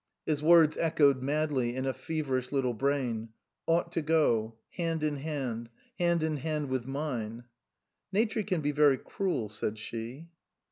His 0.25 0.41
words 0.41 0.77
echoed 0.77 1.21
madly 1.21 1.75
in 1.75 1.85
a 1.85 1.93
feverish 1.93 2.51
little 2.51 2.73
brain," 2.73 3.29
Ought 3.67 3.91
to 3.91 4.01
go 4.01 4.55
hand 4.71 5.03
in 5.03 5.17
hand 5.17 5.69
hand 5.99 6.23
in 6.23 6.37
hand 6.37 6.69
with 6.69 6.87
mine."" 6.87 7.43
Nature 8.11 8.41
can 8.41 8.61
be 8.61 8.71
very 8.71 8.97
cruel," 8.97 9.47
said 9.47 9.77
she. 9.77 10.27